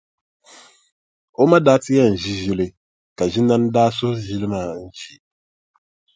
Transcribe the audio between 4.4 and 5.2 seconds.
maa n-ʒi.